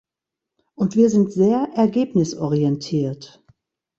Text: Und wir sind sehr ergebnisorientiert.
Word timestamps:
Und 0.73 0.95
wir 0.95 1.11
sind 1.11 1.31
sehr 1.31 1.69
ergebnisorientiert. 1.75 3.45